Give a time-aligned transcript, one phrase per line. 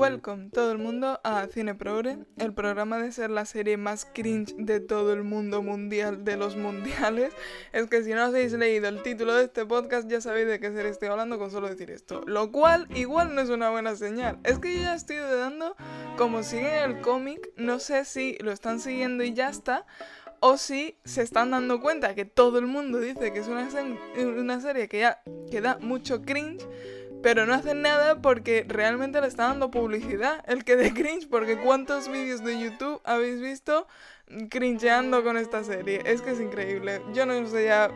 [0.00, 4.54] Welcome todo el mundo a Cine Progre, el programa de ser la serie más cringe
[4.56, 7.34] de todo el mundo mundial de los mundiales.
[7.74, 10.72] Es que si no habéis leído el título de este podcast ya sabéis de qué
[10.72, 12.22] serie estoy hablando con solo decir esto.
[12.24, 14.38] Lo cual igual no es una buena señal.
[14.42, 15.76] Es que yo ya estoy dudando
[16.16, 19.84] como siguen el cómic, no sé si lo están siguiendo y ya está
[20.40, 23.68] o si se están dando cuenta que todo el mundo dice que es una,
[24.16, 26.66] una serie que ya que da mucho cringe
[27.22, 31.58] pero no hacen nada porque realmente le está dando publicidad el que de cringe, porque
[31.58, 33.86] cuántos vídeos de YouTube habéis visto
[34.48, 36.02] cringeando con esta serie.
[36.04, 37.02] Es que es increíble.
[37.12, 37.90] Yo no sé ya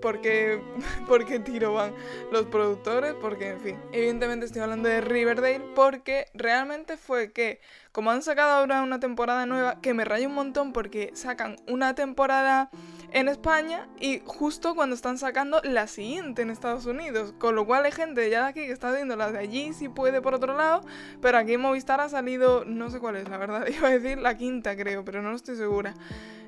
[0.00, 0.60] por qué,
[1.06, 1.94] por tiro van
[2.30, 3.78] los productores, porque en fin.
[3.92, 7.60] Evidentemente estoy hablando de Riverdale porque realmente fue que,
[7.92, 11.94] como han sacado ahora una temporada nueva, que me raya un montón porque sacan una
[11.94, 12.70] temporada
[13.12, 17.34] en España y justo cuando están sacando la siguiente en Estados Unidos.
[17.38, 19.88] Con lo cual hay gente ya de aquí que está viendo las de allí si
[19.88, 20.82] puede por otro lado,
[21.20, 24.18] pero aquí en Movistar ha salido, no sé cuál es, la verdad, iba a decir
[24.18, 25.94] la quinta creo, pero no estoy segura.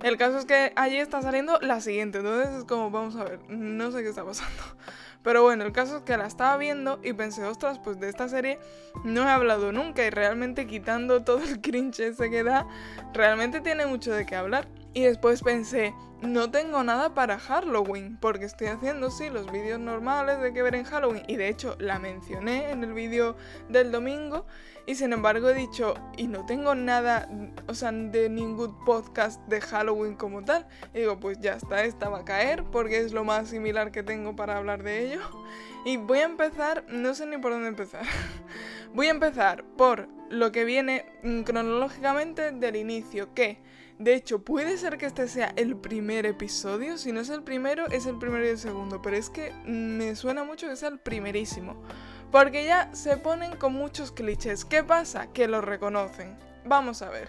[0.03, 3.41] El caso es que allí está saliendo la siguiente, entonces es como, vamos a ver,
[3.49, 4.63] no sé qué está pasando.
[5.23, 8.29] Pero bueno, el caso es que la estaba viendo y pensé, ostras, pues de esta
[8.29, 8.59] serie
[9.05, 12.67] no he hablado nunca y realmente quitando todo el cringe ese que da,
[13.15, 14.67] realmente tiene mucho de qué hablar.
[14.95, 20.41] Y después pensé, no tengo nada para Halloween, porque estoy haciendo, sí, los vídeos normales
[20.41, 23.35] de que ver en Halloween, y de hecho la mencioné en el vídeo
[23.71, 24.47] del domingo,
[24.87, 27.29] y sin embargo he dicho, y no tengo nada,
[27.67, 32.09] o sea, de ningún podcast de Halloween como tal, y digo, pues ya está, esta
[32.09, 35.21] va a caer, porque es lo más similar que tengo para hablar de ello,
[35.85, 38.05] y voy a empezar, no sé ni por dónde empezar,
[38.95, 43.59] voy a empezar por lo que viene mm, cronológicamente del inicio, que
[44.03, 46.99] de hecho, puede ser que este sea el primer episodio.
[46.99, 49.01] Si no es el primero, es el primero y el segundo.
[49.01, 51.81] Pero es que me suena mucho que sea el primerísimo.
[52.31, 54.65] Porque ya se ponen con muchos clichés.
[54.65, 55.29] ¿Qué pasa?
[55.33, 56.37] Que los reconocen.
[56.65, 57.29] Vamos a ver.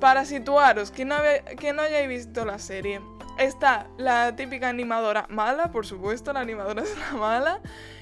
[0.00, 1.16] Para situaros, que no,
[1.58, 3.00] que no hayáis visto la serie,
[3.38, 7.60] está la típica animadora mala, por supuesto, la animadora es la mala.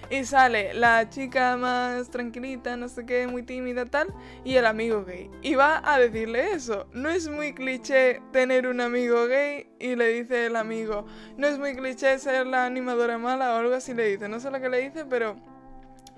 [0.08, 5.04] Y sale la chica más tranquilita, no sé qué, muy tímida tal, y el amigo
[5.04, 5.30] gay.
[5.42, 6.86] Y va a decirle eso.
[6.92, 11.06] No es muy cliché tener un amigo gay y le dice el amigo.
[11.36, 14.28] No es muy cliché ser la animadora mala o algo así le dice.
[14.28, 15.36] No sé lo que le dice, pero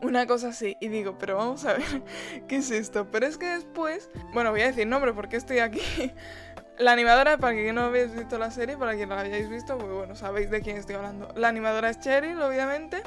[0.02, 0.76] una cosa así.
[0.80, 2.02] Y digo, pero vamos a ver,
[2.48, 3.10] ¿qué es esto?
[3.10, 5.80] Pero es que después, bueno, voy a decir nombre porque estoy aquí.
[6.78, 9.90] La animadora, para quien no habéis visto la serie, para quien la hayáis visto, pues
[9.90, 11.26] bueno, sabéis de quién estoy hablando.
[11.34, 13.02] La animadora es Cheryl, obviamente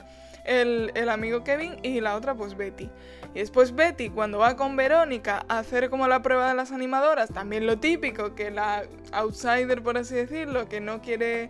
[0.46, 2.90] el, amigo Kevin y la otra pues Betty.
[3.34, 7.30] Y después Betty cuando va con Verónica a hacer como la prueba de las animadoras,
[7.30, 11.50] también lo típico, que la outsider por así decirlo, que no quiere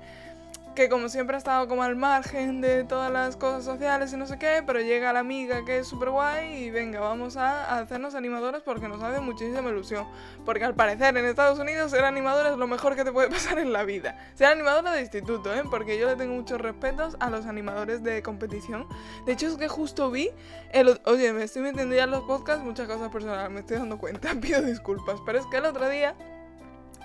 [0.76, 4.26] que como siempre ha estado como al margen de todas las cosas sociales y no
[4.26, 8.16] sé qué, pero llega la amiga que es súper guay y venga, vamos a hacernos
[8.16, 10.08] animadores porque nos hace muchísima ilusión.
[10.46, 13.60] Porque al parecer en Estados Unidos ser animadora es lo mejor que te puede pasar
[13.60, 14.18] en la vida.
[14.36, 15.64] Ser animadora de instituto, ¿eh?
[15.70, 18.88] Porque yo le tengo muchos respetos a los animadores de competición.
[19.26, 20.30] De hecho es que justo vi,
[20.72, 23.98] el, oye, me estoy metiendo ya en los podcasts, muchas cosas personales, me estoy dando
[23.98, 26.16] cuenta, pido disculpas, pero es que el otro día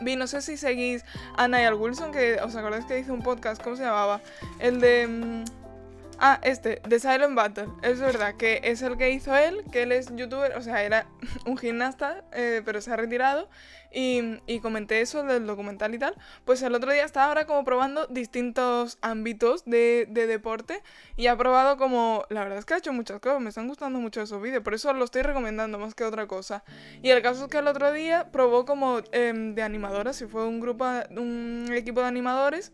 [0.01, 1.05] Vi, no sé si seguís
[1.37, 4.21] a Niall Wilson, que os acordáis que hizo un podcast, ¿cómo se llamaba?
[4.59, 5.07] El de...
[5.07, 5.45] Mm,
[6.19, 7.69] ah, este, The Silent Battle.
[7.83, 11.07] Es verdad que es el que hizo él, que él es youtuber, o sea, era
[11.47, 13.49] un gimnasta, eh, pero se ha retirado
[13.93, 16.15] y, comenté eso del documental y tal,
[16.45, 20.83] pues el otro día estaba ahora como probando distintos ámbitos de, deporte
[21.17, 23.99] y ha probado como, la verdad es que ha hecho muchas cosas, me están gustando
[23.99, 26.65] mucho esos vídeos, por eso lo estoy recomendando más que otra cosa.
[27.03, 30.47] Y el caso es que el otro día probó como em, de animadoras, si fue
[30.47, 32.73] un grupo, un equipo de animadores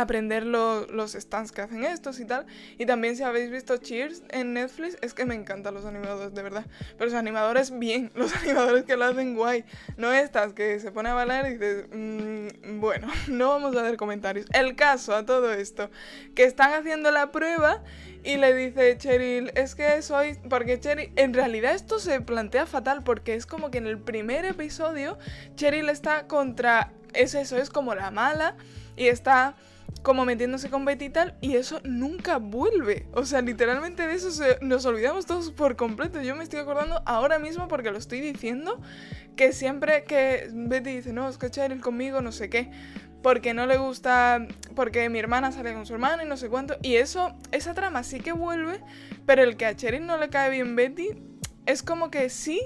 [0.00, 2.46] aprender los stands que hacen estos y tal.
[2.78, 6.42] Y también si habéis visto Cheers en Netflix, es que me encantan los animadores, de
[6.42, 6.66] verdad.
[6.96, 9.64] Pero los animadores bien, los animadores que lo hacen guay.
[9.96, 13.96] No estas que se pone a bailar y dices, mm, bueno, no vamos a dar
[13.96, 14.46] comentarios.
[14.52, 15.90] El caso a todo esto,
[16.34, 17.82] que están haciendo la prueba
[18.24, 20.38] y le dice Cheryl, es que soy...
[20.48, 24.44] Porque Cheryl, en realidad esto se plantea fatal porque es como que en el primer
[24.44, 25.18] episodio
[25.56, 26.92] Cheryl está contra...
[27.14, 28.56] Es eso, es como la mala
[28.96, 29.56] y está
[30.02, 33.06] como metiéndose con Betty y tal, y eso nunca vuelve.
[33.12, 34.28] O sea, literalmente de eso
[34.60, 36.22] nos olvidamos todos por completo.
[36.22, 38.80] Yo me estoy acordando ahora mismo porque lo estoy diciendo,
[39.36, 42.70] que siempre que Betty dice, no, es que Cheryl conmigo, no sé qué,
[43.22, 46.76] porque no le gusta, porque mi hermana sale con su hermana y no sé cuánto,
[46.82, 48.80] y eso, esa trama sí que vuelve,
[49.26, 51.10] pero el que a Cheryl no le cae bien Betty,
[51.66, 52.60] es como que sí,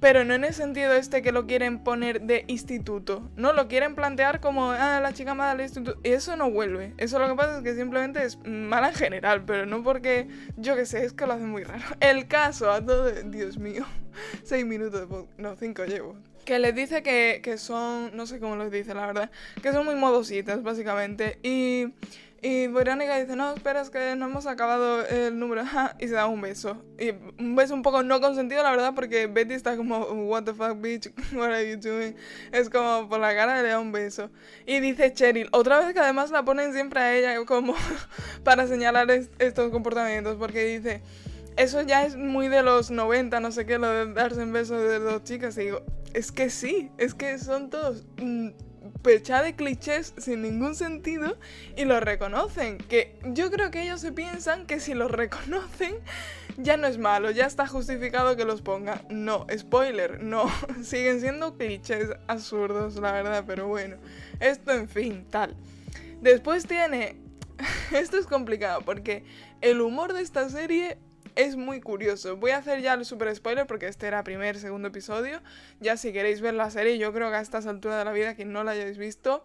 [0.00, 3.30] pero no en el sentido este que lo quieren poner de instituto.
[3.36, 5.98] No, lo quieren plantear como, ah, la chica mala del instituto.
[6.02, 6.94] Y eso no vuelve.
[6.98, 10.76] Eso lo que pasa es que simplemente es mala en general, pero no porque, yo
[10.76, 11.84] que sé, es que lo hacen muy raro.
[12.00, 13.86] El caso, a todo, Dios mío,
[14.44, 15.08] seis minutos,
[15.38, 16.16] no, cinco llevo.
[16.44, 19.30] Que les dice que, que son, no sé cómo les dice la verdad,
[19.62, 21.38] que son muy modositas básicamente.
[21.42, 21.94] Y
[22.44, 25.62] y Verónica dice, no, espera, es que no hemos acabado el número.
[25.98, 26.76] y se da un beso.
[26.98, 27.12] Y
[27.42, 30.78] un beso un poco no consentido, la verdad, porque Betty está como, what the fuck,
[30.78, 32.14] bitch, what are you doing?
[32.52, 34.30] Es como por la cara le da un beso.
[34.66, 37.74] Y dice Cheryl, otra vez que además la ponen siempre a ella como
[38.44, 41.00] para señalar estos comportamientos, porque dice,
[41.56, 44.78] eso ya es muy de los 90, no sé qué, lo de darse un beso
[44.78, 45.56] de dos chicas.
[45.56, 45.80] Y digo,
[46.12, 48.04] es que sí, es que son todos...
[48.18, 48.50] Mm,
[49.02, 51.36] pecha de clichés sin ningún sentido
[51.76, 52.78] y lo reconocen.
[52.78, 55.96] Que yo creo que ellos se piensan que si los reconocen
[56.56, 59.00] ya no es malo, ya está justificado que los pongan.
[59.10, 60.50] No, spoiler, no.
[60.82, 63.96] Siguen siendo clichés absurdos, la verdad, pero bueno.
[64.40, 65.56] Esto, en fin, tal.
[66.20, 67.16] Después tiene...
[67.92, 69.24] Esto es complicado porque
[69.60, 70.98] el humor de esta serie
[71.36, 72.36] es muy curioso.
[72.36, 75.40] Voy a hacer ya el super spoiler porque este era primer, segundo episodio.
[75.80, 78.36] Ya si queréis ver la serie, yo creo que a estas alturas de la vida,
[78.36, 79.44] que no la hayáis visto.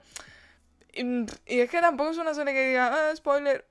[0.93, 3.65] Y, es que tampoco es una serie que diga, ah, spoiler.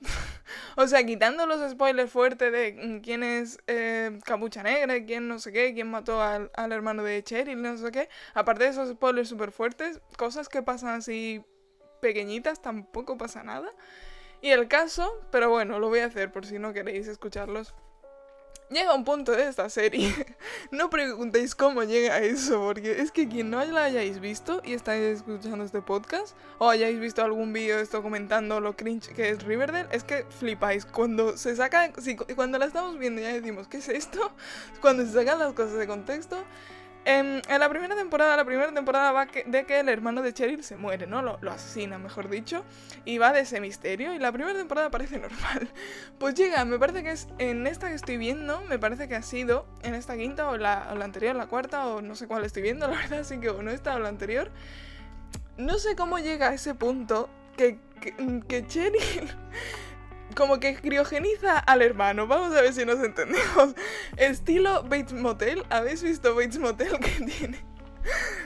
[0.76, 5.38] o sea, quitando los spoilers fuertes de mm, quién es eh, Capucha Negra, quién no
[5.38, 8.08] sé qué, quién mató al, al hermano de Cheryl, no sé qué.
[8.34, 11.42] Aparte de esos spoilers súper fuertes, cosas que pasan así
[12.00, 13.70] pequeñitas, tampoco pasa nada.
[14.40, 17.74] Y el caso, pero bueno, lo voy a hacer por si no queréis escucharlos.
[18.70, 20.14] Llega un punto de esta serie.
[20.70, 25.02] no preguntéis cómo llega eso, porque es que quien no la hayáis visto y estáis
[25.02, 29.42] escuchando este podcast, o hayáis visto algún vídeo de esto comentando lo cringe que es
[29.42, 30.84] Riverdale, es que flipáis.
[30.84, 31.90] Cuando se saca,
[32.36, 34.32] cuando la estamos viendo ya decimos, ¿qué es esto?
[34.82, 36.36] Cuando se sacan las cosas de contexto,
[37.04, 40.76] en, la primera temporada, la primera temporada va de que el hermano de Cheryl se
[40.76, 41.22] muere, ¿no?
[41.22, 42.64] Lo, asesina, mejor dicho.
[43.04, 44.14] Y va de ese misterio.
[44.14, 45.70] Y la primera temporada parece normal.
[46.18, 49.22] Pues llega, me parece que es en esta que estoy viendo, me parece que ha
[49.22, 52.62] sido en esta quinta o la, la anterior, la cuarta, o no sé cuál estoy
[52.62, 54.50] viendo, la verdad, así que o no esta o la anterior.
[55.56, 58.14] No sé cómo llega a ese punto que, que,
[58.46, 59.00] que Cheryl
[60.34, 62.26] como que criogeniza al hermano.
[62.26, 63.74] Vamos a ver si nos entendemos.
[64.16, 65.64] Estilo Bates Motel.
[65.70, 67.64] ¿Habéis visto Bates Motel que tiene?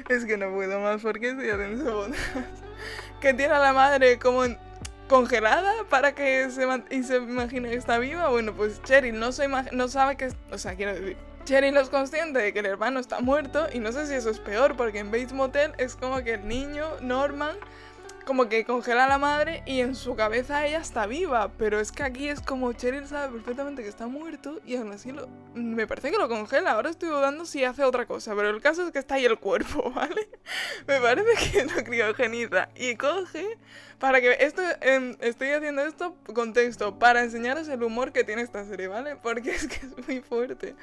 [0.09, 2.09] Es que no puedo más porque estoy haciendo
[3.21, 4.43] Que tiene a la madre como
[5.09, 8.29] congelada para que se, y se imagine que está viva.
[8.29, 9.49] Bueno, pues Cheryl no, se
[9.89, 10.33] sabe que...
[10.51, 11.17] O sea, quiero decir...
[11.45, 14.39] Cheryl es consciente de que el hermano está muerto y no sé si eso es
[14.39, 17.57] peor porque en Bates Motel es como que el niño, Norman,
[18.25, 21.51] como que congela a la madre y en su cabeza ella está viva.
[21.59, 25.13] Pero es que aquí es como Cheryl sabe perfectamente que está muerto y aún así
[25.13, 26.73] lo, me parece que lo congela.
[26.73, 29.39] Ahora estoy dudando si hace otra cosa, pero el caso es que está ahí el
[29.39, 30.29] cuerpo, ¿vale?
[30.87, 33.59] me parece que lo criogeniza y coge
[33.99, 38.65] para que esto em, estoy haciendo esto contexto para enseñaros el humor que tiene esta
[38.65, 39.17] serie, ¿vale?
[39.17, 40.75] Porque es que es muy fuerte.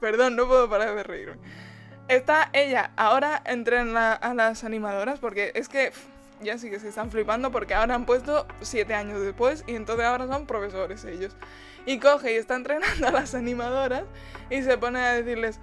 [0.00, 1.36] Perdón, no puedo parar de reírme.
[2.08, 5.92] Está ella, ahora entra en a las animadoras porque es que
[6.42, 10.04] ya sí que se están flipando porque ahora han puesto siete años después y entonces
[10.06, 11.34] ahora son profesores ellos.
[11.86, 14.04] Y coge y está entrenando a las animadoras
[14.50, 15.58] y se pone a decirles,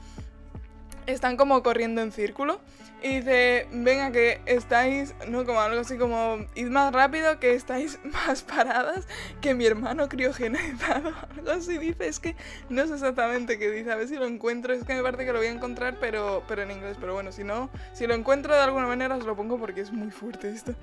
[1.06, 2.60] están como corriendo en círculo
[3.02, 8.00] y dice, venga que estáis, no como algo así como, id más rápido que estáis
[8.04, 9.08] más paradas
[9.42, 12.36] que mi hermano criogenizado, algo así dice, es que
[12.70, 15.34] no sé exactamente qué dice, a ver si lo encuentro, es que me parece que
[15.34, 18.56] lo voy a encontrar pero, pero en inglés, pero bueno, si no, si lo encuentro
[18.56, 20.74] de alguna manera os lo pongo porque es muy fuerte esto.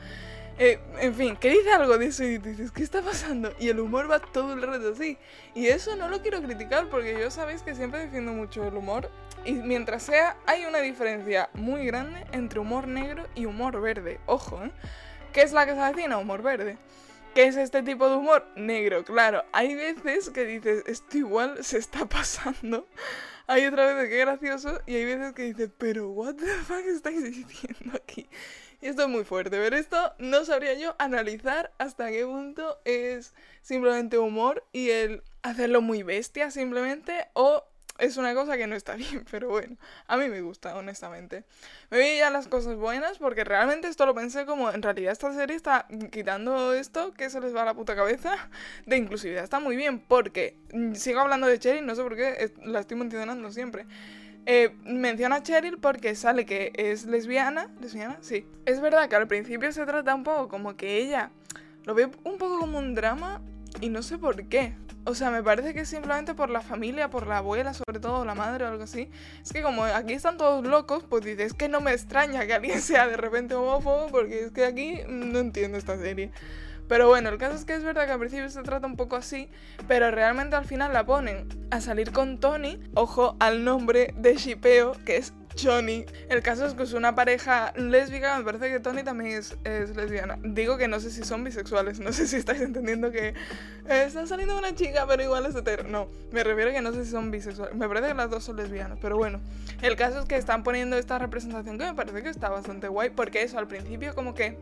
[0.56, 3.52] Eh, en fin, que dice algo de eso y dices, ¿qué está pasando?
[3.58, 5.18] Y el humor va todo el rato así.
[5.54, 9.10] Y eso no lo quiero criticar porque yo sabéis que siempre defiendo mucho el humor.
[9.44, 14.18] Y mientras sea, hay una diferencia muy grande entre humor negro y humor verde.
[14.26, 14.70] Ojo, ¿eh?
[15.34, 16.16] ¿Qué es la que se avecina?
[16.16, 16.78] Humor verde.
[17.34, 18.46] ¿Qué es este tipo de humor?
[18.56, 19.44] Negro, claro.
[19.52, 22.86] Hay veces que dices, esto igual se está pasando.
[23.46, 27.22] Hay otra vez que gracioso y hay veces que dices, pero what the fuck estáis
[27.24, 28.28] diciendo aquí?
[28.80, 29.58] Y esto es muy fuerte.
[29.58, 35.82] Ver esto no sabría yo analizar hasta qué punto es simplemente humor y el hacerlo
[35.82, 37.64] muy bestia simplemente o
[37.98, 41.44] es una cosa que no está bien, pero bueno, a mí me gusta, honestamente.
[41.90, 45.32] Me vi ya las cosas buenas porque realmente esto lo pensé como en realidad esta
[45.32, 48.36] serie está quitando esto que se les va a la puta cabeza
[48.86, 49.44] de inclusividad.
[49.44, 52.96] Está muy bien porque mm, sigo hablando de Cherry, no sé por qué la estoy
[52.96, 53.86] mencionando siempre.
[54.46, 57.70] Eh, menciona a Cheryl porque sale que es lesbiana.
[57.80, 58.18] ¿Lesbiana?
[58.20, 58.46] Sí.
[58.66, 61.30] Es verdad que al principio se trata un poco como que ella
[61.84, 63.40] lo ve un poco como un drama
[63.80, 64.74] y no sé por qué.
[65.06, 68.34] O sea, me parece que simplemente por la familia, por la abuela, sobre todo la
[68.34, 69.10] madre o algo así.
[69.42, 72.80] Es que como aquí están todos locos, pues dices que no me extraña que alguien
[72.82, 76.30] sea de repente homófobo, porque es que aquí no entiendo esta serie.
[76.88, 79.16] Pero bueno, el caso es que es verdad que al principio se trata un poco
[79.16, 79.48] así,
[79.88, 84.92] pero realmente al final la ponen a salir con Tony, ojo al nombre de Shipeo,
[85.04, 86.04] que es Johnny.
[86.28, 89.56] El caso es que es una pareja lésbica, me parece que Tony también es,
[89.96, 90.38] lesbiana.
[90.42, 94.26] Digo que no sé si son bisexuales, no sé si estáis entendiendo que eh, está
[94.26, 95.84] saliendo una chica, pero igual es hetero.
[95.84, 97.74] No, me refiero a que no sé si son bisexuales.
[97.74, 99.40] Me parece que las dos son lesbianas, pero bueno.
[99.82, 103.10] El caso es que están poniendo esta representación que me parece que está bastante guay,
[103.10, 104.58] porque eso al principio como que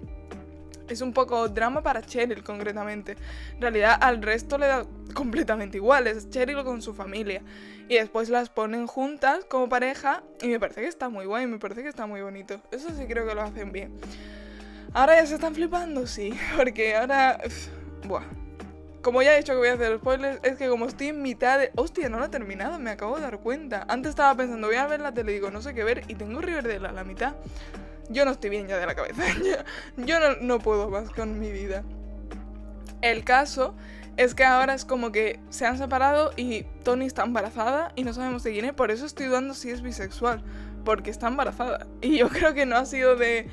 [0.92, 3.16] es un poco drama para Cheryl concretamente.
[3.54, 7.42] En realidad al resto le da completamente igual, es Cheryl con su familia.
[7.88, 11.58] Y después las ponen juntas como pareja y me parece que está muy guay, me
[11.58, 12.60] parece que está muy bonito.
[12.70, 13.92] Eso sí creo que lo hacen bien.
[14.94, 17.40] Ahora ya se están flipando, sí, porque ahora...
[18.04, 18.24] buah.
[19.02, 21.58] Como ya he dicho que voy a hacer spoilers, es que como estoy en mitad
[21.58, 21.72] de...
[21.74, 23.84] Hostia, no lo he terminado, me acabo de dar cuenta.
[23.88, 26.40] Antes estaba pensando, voy a ver la tele, digo, no sé qué ver, y tengo
[26.40, 27.34] Riverdale a la mitad
[28.12, 29.22] yo no estoy bien ya de la cabeza.
[29.96, 31.84] yo no, puedo más con mi vida.
[33.00, 33.74] El caso
[34.16, 38.12] es que ahora es como que se han separado y Tony está embarazada y no
[38.12, 38.72] sabemos de quién es.
[38.72, 40.42] Por eso estoy dudando si es bisexual.
[40.84, 41.86] Porque está embarazada.
[42.00, 43.48] Y yo creo que no ha sido de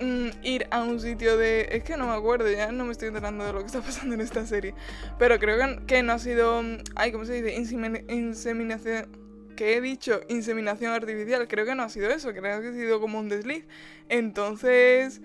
[0.00, 1.68] mm, ir a un sitio de...
[1.72, 4.14] Es que no me acuerdo, ya no me estoy enterando de lo que está pasando
[4.14, 4.74] en esta serie.
[5.18, 6.62] Pero creo que, que no ha sido...
[6.62, 7.54] Mm, ay, ¿cómo se dice?
[8.08, 9.21] Inseminación
[9.54, 13.00] que he dicho inseminación artificial, creo que no ha sido eso, creo que ha sido
[13.00, 13.64] como un desliz.
[14.08, 15.20] Entonces,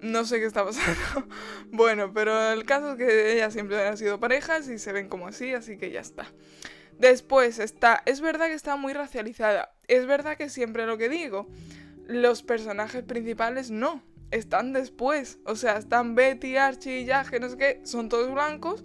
[0.00, 1.26] no sé qué está pasando.
[1.72, 5.28] bueno, pero el caso es que ellas siempre han sido parejas y se ven como
[5.28, 6.26] así, así que ya está.
[6.98, 11.48] Después está, es verdad que está muy racializada, es verdad que siempre lo que digo,
[12.06, 17.80] los personajes principales no, están después, o sea, están Betty, Archie, que no sé qué,
[17.84, 18.84] son todos blancos,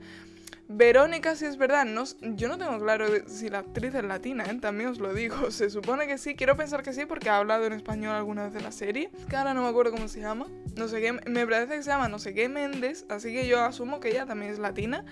[0.68, 4.58] Verónica, si es verdad, no, yo no tengo claro si la actriz es latina, ¿eh?
[4.60, 5.52] también os lo digo.
[5.52, 8.54] Se supone que sí, quiero pensar que sí porque ha hablado en español alguna vez
[8.54, 9.12] de la serie.
[9.30, 10.48] Que ahora no me acuerdo cómo se llama.
[10.76, 13.64] No sé qué, me parece que se llama no sé qué Méndez, así que yo
[13.64, 15.06] asumo que ella también es latina.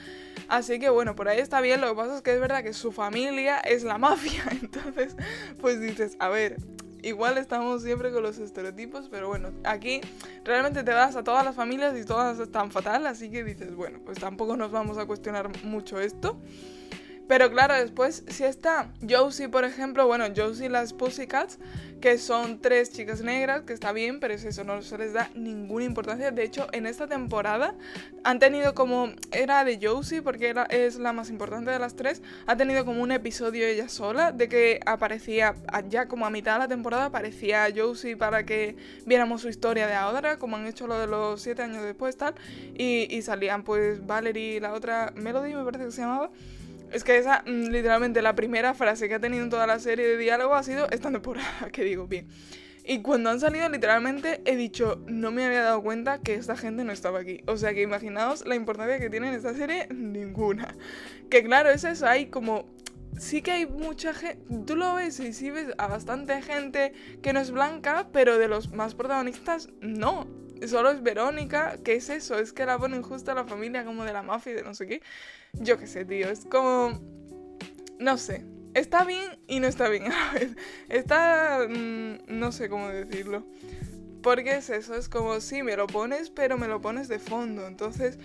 [0.48, 1.82] Así que bueno, por ahí está bien.
[1.82, 4.44] Lo que pasa es que es verdad que su familia es la mafia.
[4.52, 5.16] Entonces,
[5.62, 6.58] pues dices, a ver,
[7.04, 10.02] igual estamos siempre con los estereotipos, pero bueno, aquí
[10.44, 14.00] realmente te das a todas las familias y todas están fatal, así que dices, bueno,
[14.04, 16.40] pues tampoco nos vamos a cuestionar mucho esto.
[17.28, 21.58] Pero claro, después, si está Josie, por ejemplo, bueno, Josie las Pussycats,
[22.02, 25.30] que son tres chicas negras, que está bien, pero es eso, no se les da
[25.34, 26.32] ninguna importancia.
[26.32, 27.76] De hecho, en esta temporada
[28.26, 32.58] han tenido como, era de Josie, porque es la más importante de las tres, ha
[32.58, 35.56] tenido como un episodio ella sola, de que aparecía,
[35.88, 38.76] ya como a mitad de la temporada, aparecía Josie para que
[39.06, 42.36] viéramos su historia de ahora, como han hecho lo de los siete años después, tal,
[42.76, 46.30] y, y salían pues Valerie y la otra, Melody me parece que se llamaba.
[46.94, 50.08] Es que esa, mm, literalmente, la primera frase que ha tenido en toda la serie
[50.08, 52.28] de diálogo ha sido esta temporada, que digo, bien.
[52.86, 56.84] Y cuando han salido, literalmente he dicho, no me había dado cuenta que esta gente
[56.84, 57.42] no estaba aquí.
[57.48, 60.76] O sea que imaginaos la importancia que tiene en esta serie, ninguna.
[61.30, 62.66] Que claro, es eso, hay como
[63.18, 67.32] sí que hay mucha gente, tú lo ves y sí ves a bastante gente que
[67.32, 70.28] no es blanca, pero de los más protagonistas no
[70.68, 72.38] solo es Verónica, ¿qué es eso?
[72.38, 74.74] Es que la ponen justo a la familia como de la mafia y de no
[74.74, 75.02] sé qué.
[75.54, 77.02] Yo qué sé, tío, es como...
[78.00, 80.12] No sé, está bien y no está bien.
[80.90, 81.66] está...
[81.68, 83.46] Mm, no sé cómo decirlo.
[84.24, 87.68] Porque es eso, es como, sí, me lo pones, pero me lo pones de fondo.
[87.68, 88.18] Entonces,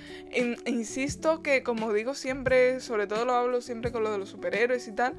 [0.65, 4.87] insisto que, como digo siempre, sobre todo lo hablo siempre con lo de los superhéroes
[4.87, 5.17] y tal,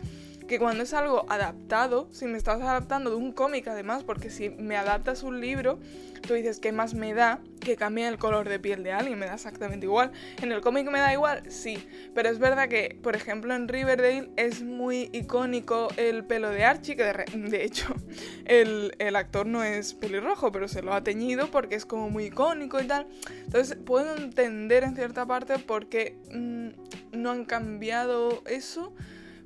[0.49, 4.49] que cuando es algo adaptado, si me estás adaptando de un cómic además, porque si
[4.49, 5.79] me adaptas un libro,
[6.25, 9.19] tú dices, ¿qué más me da que cambie el color de piel de alguien?
[9.19, 10.11] Me da exactamente igual.
[10.41, 11.77] En el cómic me da igual, sí,
[12.15, 16.95] pero es verdad que, por ejemplo, en Riverdale es muy icónico el pelo de Archie,
[16.95, 17.93] que de, hecho
[18.45, 22.81] el, actor no es pelirrojo, pero se lo ha teñido porque es como muy icónico
[22.81, 23.05] y tal.
[23.45, 28.95] Entonces puedo entender en cierta parte por qué mm, no han cambiado eso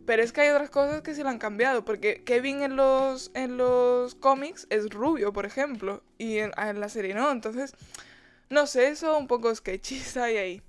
[0.06, 3.32] pero es que hay otras cosas que sí lo han cambiado, porque Kevin en los,
[3.34, 7.74] en los cómics es rubio, por ejemplo, y en, en la serie no, entonces,
[8.50, 10.62] no sé, eso un poco sketchista y ahí.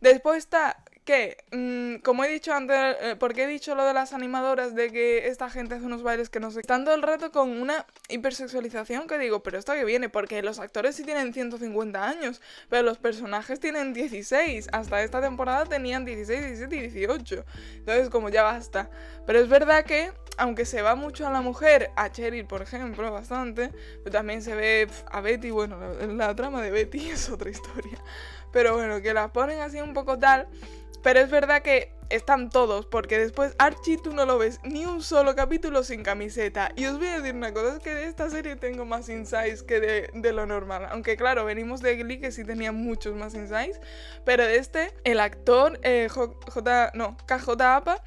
[0.00, 4.12] Después está que, mm, como he dicho antes, eh, porque he dicho lo de las
[4.12, 7.48] animadoras de que esta gente hace unos bailes que no sé, tanto el rato con
[7.50, 12.42] una hipersexualización que digo, pero esto que viene, porque los actores sí tienen 150 años,
[12.68, 17.44] pero los personajes tienen 16, hasta esta temporada tenían 16, 17 y 18,
[17.76, 18.90] entonces como ya basta.
[19.26, 23.10] Pero es verdad que aunque se va mucho a la mujer, a Cheryl, por ejemplo,
[23.12, 23.70] bastante,
[24.02, 28.02] pero también se ve a Betty, bueno, la, trama de Betty es otra historia.
[28.52, 30.48] Pero bueno, que la ponen así un poco tal.
[31.02, 35.02] Pero es verdad que están todos, porque después Archie tú no lo ves ni un
[35.02, 36.70] solo capítulo sin camiseta.
[36.76, 39.62] Y os voy a decir una cosa, es que de esta serie tengo más insights
[39.62, 39.80] que
[40.12, 40.86] de, lo normal.
[40.90, 43.80] Aunque claro, venimos de Glee que sí tenía muchos más insights.
[44.24, 48.02] Pero de este, el actor eh, J, no, KJ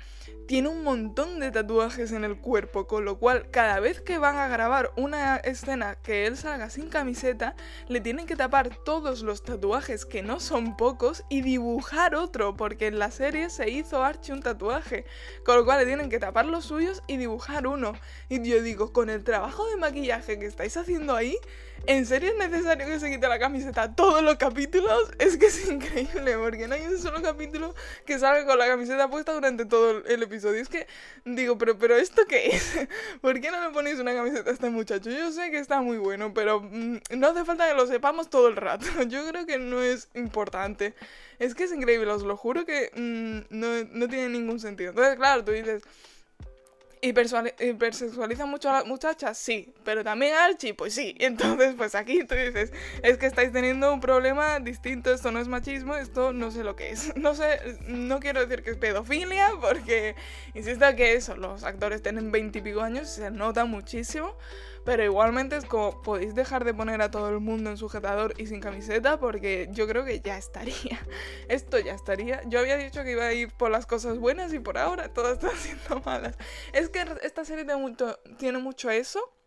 [0.50, 4.36] tiene un montón de tatuajes en el cuerpo, con lo cual cada vez que van
[4.36, 7.56] a grabar una escena que él salga sin camiseta,
[7.88, 12.88] le tienen que tapar todos los tatuajes, que no son pocos, y dibujar otro, porque
[12.88, 15.06] en la serie se hizo Archie un tatuaje,
[15.46, 17.94] con lo cual le tienen que tapar los suyos y dibujar uno.
[18.28, 21.38] Y yo digo, con el trabajo de maquillaje que estáis haciendo ahí,
[21.86, 25.12] ¿En serio es necesario que se quite la camiseta todos los capítulos?
[25.18, 27.74] Es que es increíble, porque no hay un solo capítulo
[28.06, 30.39] que salga con la camiseta puesta durante todo el episodio.
[30.48, 30.88] Es que
[31.26, 32.80] digo, pero, pero ¿esto qué es?
[33.22, 35.10] ¿Por qué no le ponéis una camiseta a este muchacho?
[35.10, 38.48] Yo sé que está muy bueno, pero mm, no hace falta que lo sepamos todo
[38.48, 38.86] el rato.
[39.08, 40.94] Yo creo que no es importante.
[41.40, 44.92] Es que es increíble, os lo juro que mm, no, no tiene ningún sentido.
[44.92, 45.84] Entonces, claro, tú dices
[47.02, 49.38] ¿Hipersexualiza mucho a las muchachas?
[49.38, 51.16] Sí, pero también Archie, pues sí.
[51.20, 55.48] Entonces, pues aquí tú dices, es que estáis teniendo un problema distinto, esto no es
[55.48, 57.14] machismo, esto no sé lo que es.
[57.20, 60.16] No sé, no quiero decir que es pedofilia, porque
[60.54, 64.36] insisto que eso, los actores tienen 20 y pico años y se nota muchísimo,
[64.86, 68.48] pero igualmente es como podéis dejar de poner a todo el mundo en sujetador y
[68.48, 71.00] sin camiseta porque yo creo que ya estaría.
[71.50, 72.42] Esto ya estaría.
[72.48, 75.34] Yo había dicho que iba a ir por las cosas buenas y por ahora todas
[75.34, 76.38] están siendo malas.
[76.74, 79.39] Es que esta serie tiene mucho, tiene mucho eso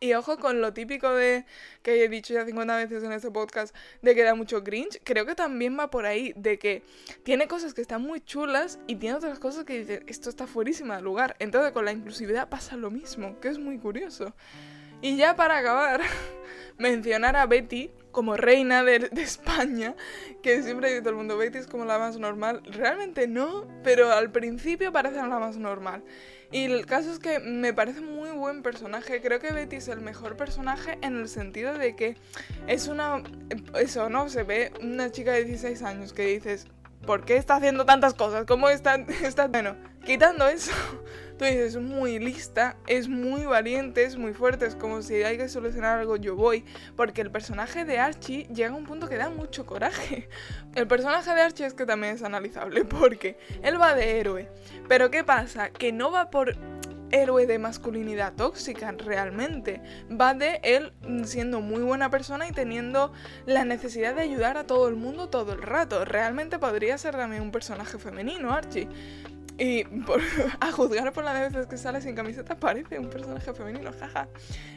[0.00, 1.44] y ojo con lo típico de
[1.82, 5.00] que he dicho ya 50 veces en este podcast de que da mucho cringe.
[5.04, 6.82] Creo que también va por ahí de que
[7.22, 10.96] tiene cosas que están muy chulas y tiene otras cosas que dice esto está fuerísima
[10.96, 11.36] de lugar.
[11.38, 14.34] Entonces con la inclusividad pasa lo mismo, que es muy curioso.
[15.00, 16.00] Y ya para acabar,
[16.78, 19.94] mencionar a Betty como reina de, España,
[20.42, 22.62] que siempre dice todo el mundo, Betty es como la más normal.
[22.64, 26.02] Realmente no, pero al principio parece la más normal.
[26.50, 29.20] Y el caso es que me parece muy buen personaje.
[29.20, 32.16] Creo que Betty es el mejor personaje en el sentido de que
[32.66, 33.22] es una...
[33.74, 34.28] Eso, ¿no?
[34.30, 36.66] Se ve una chica de 16 años que dices,
[37.06, 38.46] ¿por qué está haciendo tantas cosas?
[38.46, 39.48] ¿Cómo está, está...
[39.48, 39.76] Bueno,
[40.06, 40.72] quitando eso,
[41.46, 45.48] dices, es muy lista, es muy valiente, es muy fuerte, es como si hay que
[45.48, 46.64] solucionar algo, yo voy.
[46.96, 50.28] Porque el personaje de Archie llega a un punto que da mucho coraje.
[50.74, 54.48] El personaje de Archie es que también es analizable, porque él va de héroe.
[54.88, 55.70] Pero ¿qué pasa?
[55.70, 56.56] Que no va por
[57.10, 59.80] héroe de masculinidad tóxica realmente.
[60.10, 60.92] Va de él
[61.24, 63.12] siendo muy buena persona y teniendo
[63.46, 66.04] la necesidad de ayudar a todo el mundo todo el rato.
[66.04, 68.88] Realmente podría ser también un personaje femenino, Archie.
[69.58, 69.84] Y
[70.60, 74.28] a juzgar por las veces que sale sin camiseta parece un personaje femenino, jaja.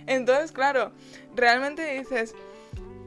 [0.08, 0.92] Entonces, claro,
[1.36, 2.34] realmente dices,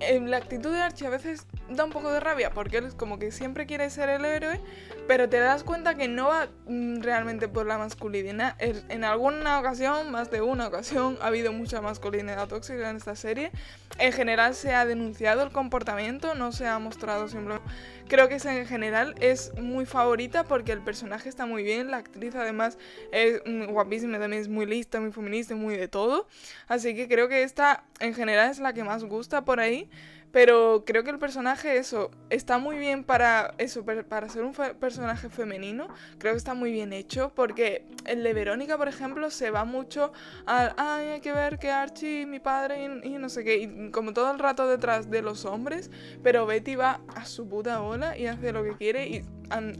[0.00, 3.18] la actitud de Archie a veces da un poco de rabia porque él es como
[3.18, 4.60] que siempre quiere ser el héroe,
[5.06, 8.56] pero te das cuenta que no va mm, realmente por la masculinidad.
[8.60, 13.50] En alguna ocasión, más de una ocasión, ha habido mucha masculinidad tóxica en esta serie.
[13.98, 17.68] En general se ha denunciado el comportamiento, no se ha mostrado simplemente.
[18.06, 22.34] Creo que en general es muy favorita porque el personaje está muy bien, la actriz
[22.34, 22.76] además
[23.12, 26.28] es guapísima, también es muy lista, muy feminista, muy de todo.
[26.68, 29.88] Así que creo que esta en general es la que más gusta por ahí.
[30.34, 35.28] Pero creo que el personaje, eso, está muy bien para eso, para ser un personaje
[35.28, 35.86] femenino.
[36.18, 37.30] Creo que está muy bien hecho.
[37.36, 40.12] Porque el de Verónica, por ejemplo, se va mucho
[40.44, 43.58] al, ay, hay que ver que Archie, mi padre, y, y, no sé qué.
[43.58, 45.88] Y como todo el rato detrás de los hombres.
[46.24, 49.06] Pero Betty va a su puta bola y hace lo que quiere.
[49.06, 49.24] Y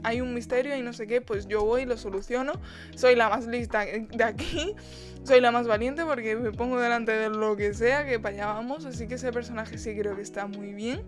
[0.03, 2.53] hay un misterio y no sé qué, pues yo voy y lo soluciono.
[2.95, 4.75] Soy la más lista de aquí.
[5.23, 8.45] Soy la más valiente porque me pongo delante de lo que sea, que para allá
[8.47, 8.85] vamos.
[8.85, 11.01] Así que ese personaje sí creo que está muy bien.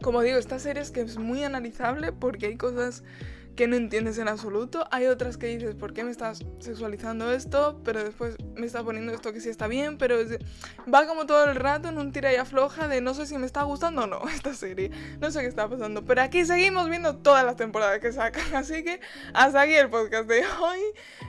[0.00, 3.04] Como digo, esta serie es que es muy analizable porque hay cosas
[3.56, 4.86] que no entiendes en absoluto.
[4.90, 7.80] Hay otras que dices, ¿por qué me estás sexualizando esto?
[7.84, 10.16] Pero después me está poniendo esto que sí está bien, pero
[10.92, 13.46] va como todo el rato en un tira y afloja de no sé si me
[13.46, 14.90] está gustando o no esta serie.
[15.20, 16.04] No sé qué está pasando.
[16.04, 18.42] Pero aquí seguimos viendo todas las temporadas que sacan.
[18.54, 19.00] Así que
[19.34, 20.80] hasta aquí el podcast de hoy.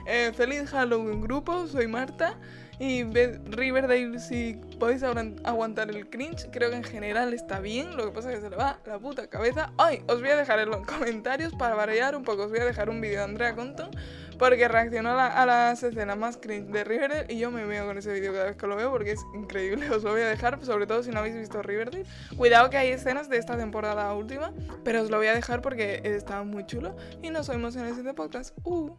[0.06, 2.38] Eh, feliz Halloween grupo, soy Marta.
[2.78, 7.96] Y Riverdale, si podéis aguantar el cringe, creo que en general está bien.
[7.96, 9.72] Lo que pasa es que se le va la puta cabeza.
[9.78, 12.44] Ay, os voy a dejar en los comentarios para variar un poco.
[12.44, 13.90] Os voy a dejar un vídeo de Andrea Compton
[14.38, 18.12] porque reaccionó a, las escenas más cringe de Riverdale y yo me veo con ese
[18.12, 19.88] vídeo cada vez que lo veo porque es increíble.
[19.94, 22.04] Os lo voy a dejar, sobre todo si no habéis visto Riverdale.
[22.36, 26.00] Cuidado que hay escenas de esta temporada última, pero os lo voy a dejar porque
[26.04, 28.56] está muy chulo y nos vemos en el siguiente podcast.
[28.64, 28.96] Uh.